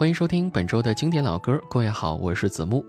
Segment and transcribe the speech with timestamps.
[0.00, 1.60] 欢迎收听本周的经典老歌。
[1.68, 2.82] 各位好，我是子木。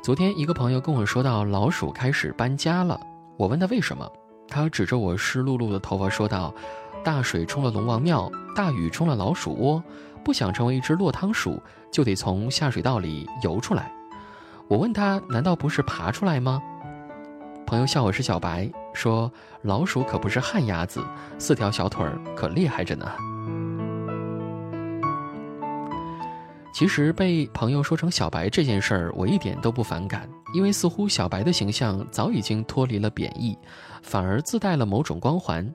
[0.00, 2.96] 昨天一个朋友跟我说到老鼠开始搬家了，
[3.36, 4.08] 我问他为什么，
[4.46, 6.54] 他指着我湿漉漉的头发说道
[7.02, 9.82] ：“大水冲了龙王庙，大雨冲了老鼠窝，
[10.24, 11.60] 不想成为一只落汤鼠，
[11.90, 13.92] 就得从下水道里游出来。”
[14.70, 16.62] 我问他：“难道不是爬出来吗？”
[17.66, 19.28] 朋友笑我是小白，说
[19.62, 21.02] ：“老鼠可不是旱鸭子，
[21.36, 23.10] 四条小腿儿可厉害着呢。”
[26.78, 33.58] 其实被朋友说成小白这件事儿，我一点都不反感，因为似乎小白的形象早已经脱离了贬义，
[34.00, 35.68] 反而自带了某种光环。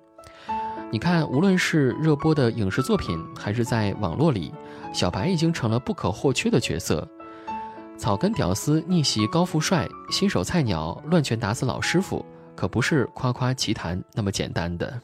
[0.89, 4.53] 你看，无论是热播的影视作品，还是在网络里，
[4.93, 7.05] 小白已经成了不可或缺的角色。
[7.97, 15.01] 草根屌丝逆袭高富帅，新手菜鸟乱拳打死老师傅，可不是夸夸其谈那么简单的。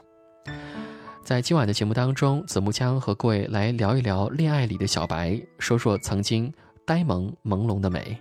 [1.29, 6.51] 在今晚的节目当中，子木将和各位来聊一聊恋爱里的小白，说说曾经
[6.87, 8.19] 呆萌朦胧的美。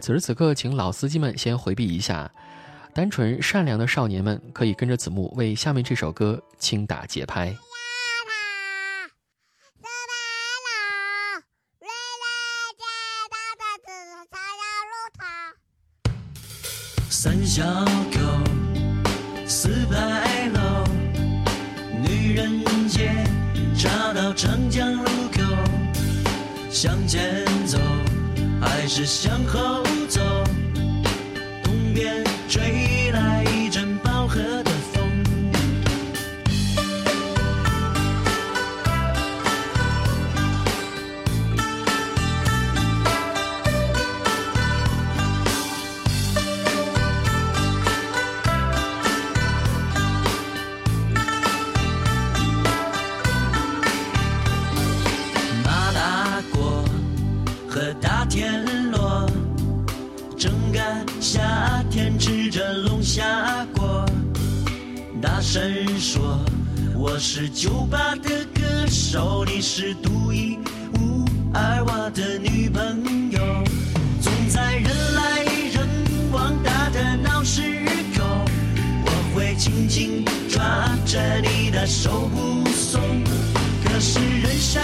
[0.00, 2.28] 此时此刻，请老司机们先回避一下，
[2.92, 7.56] 单纯善良的少年们可以跟着子木为下面这首歌轻打节拍。
[17.08, 17.62] 三小
[24.34, 25.42] 长江路口，
[26.70, 27.78] 向前走
[28.60, 30.20] 还是向后走？
[65.50, 66.38] 大声说
[66.94, 70.56] 我是酒吧的歌手，你是独一
[70.94, 73.40] 无二我的女朋友，
[74.20, 75.88] 总在人来人
[76.30, 77.62] 往大的闹市
[78.16, 78.24] 口，
[79.04, 80.62] 我会紧紧抓
[81.04, 83.00] 着你的手不松。
[83.82, 84.80] 可是人山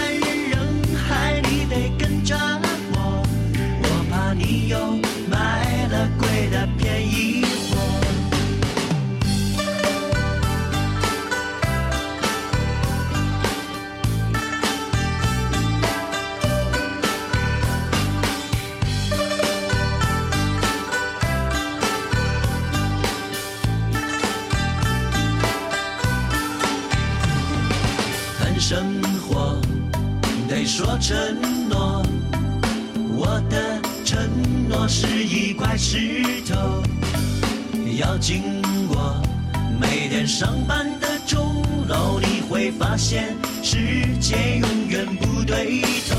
[29.37, 29.61] 我
[30.49, 31.15] 得说承
[31.69, 32.03] 诺，
[33.15, 34.17] 我的承
[34.67, 36.81] 诺是一块石头，
[37.99, 38.41] 要经
[38.87, 39.15] 过
[39.79, 43.77] 每天上班的钟楼，你会发现世
[44.19, 46.15] 界永远不对头，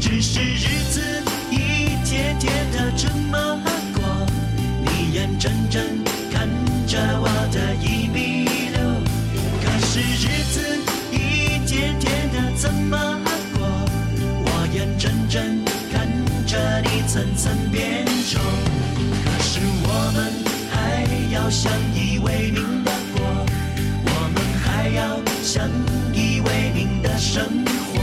[0.00, 0.79] 只是日
[21.50, 23.46] 相依为命的过，
[24.04, 25.68] 我们还要相
[26.14, 28.00] 依为命的生活，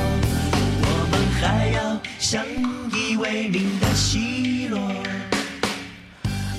[0.82, 2.44] 我们还要相
[2.92, 4.78] 依为命的奚落。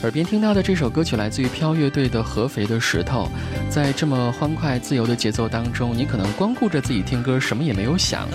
[0.00, 3.28] 耳边听到的这首歌曲来自于飘乐队的《合肥的石头》。
[3.70, 8.26] 在这么欢快自由的节奏当中，你可能光顾着自己听歌，什么也没有想，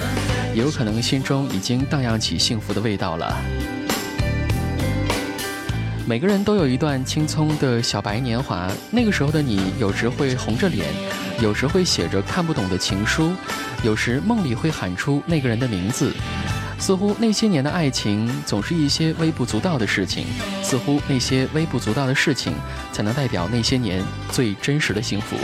[0.54, 3.36] 也有可能心中已经荡漾起幸福的味道了。
[6.06, 10.86] 每个人都有一段青葱的小白年华，那个时候的你，有时会红着脸，
[11.40, 13.34] 有时会写着看不懂的情书，
[13.84, 16.12] 有时梦里会喊出那个人的名字。
[16.78, 20.26] 似乎那些年的爱情总是一些微不足道的事情，
[20.62, 22.54] 似乎那些微不足道的事情
[22.92, 25.38] 才能代表那些年最真实的幸福。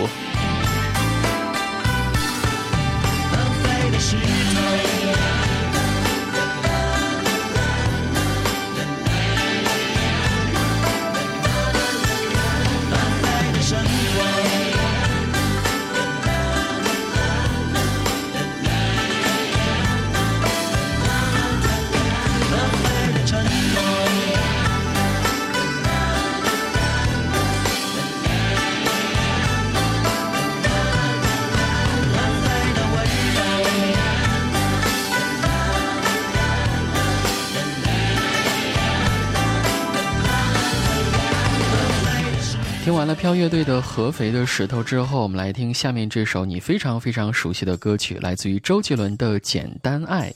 [42.90, 50.32] 听完了飘乐队的《合肥的石头》之后，我们来听下面这首你非常非常熟悉的歌曲，来自于周杰伦的《简单爱》。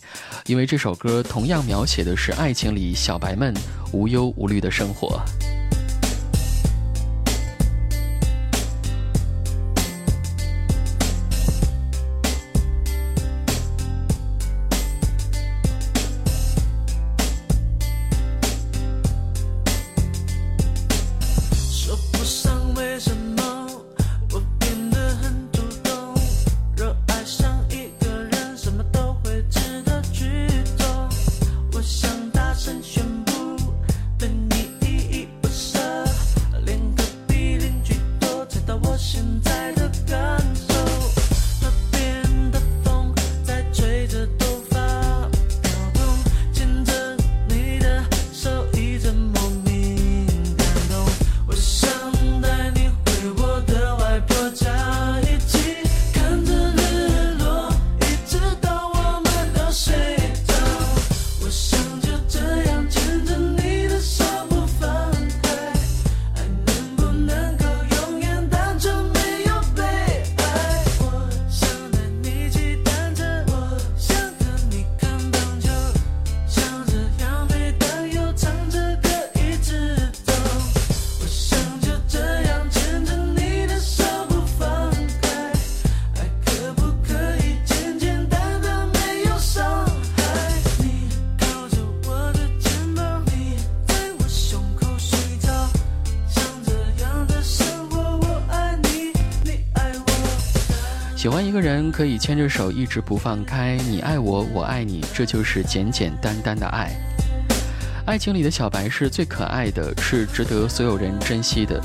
[0.46, 3.56] 因为这首歌同样描写的是爱情里小白们
[3.92, 5.20] 无忧无虑的生活。
[101.24, 106.92] 喜欢一个人可以牵着手一直不放开，你爱我，我爱你，这就是简简单单的爱。
[108.06, 111.81] 爱情里的小白是最可爱的，是值得所有人珍惜的。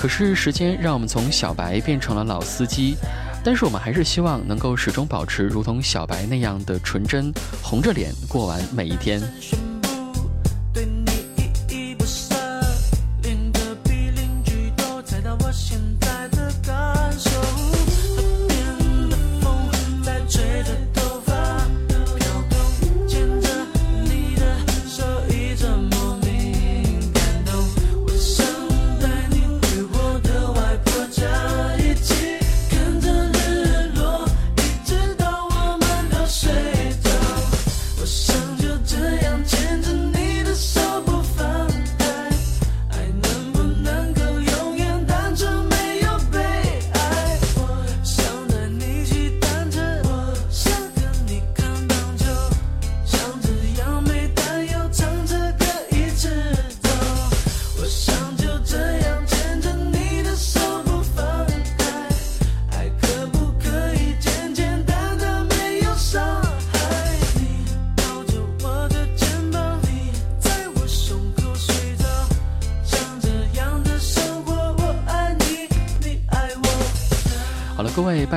[0.00, 2.96] 可是时间让我们从小白变成了老司机，
[3.44, 7.30] 但是我们还是希望能够始终保持如同小白那样的纯真，
[7.62, 9.20] 红着脸过完每一天。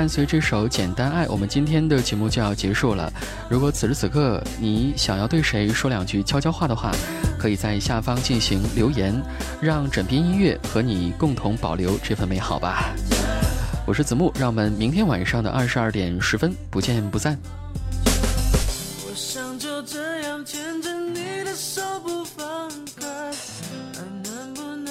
[0.06, 3.12] 伴随这首简单爱我们今天的节目就要结束了。
[3.50, 6.92] 如果此时此刻你想要对谁说两句悄悄话的话
[7.40, 9.19] 可以在下方进行留言
[9.59, 12.94] 让整篇音乐和你共同保留这份美好吧。
[13.88, 17.35] 我是子木让我们明天晚上的二十二点十分不见不散。
[18.06, 23.31] 我想就这样牵着你的手不放开
[24.24, 24.84] 能不能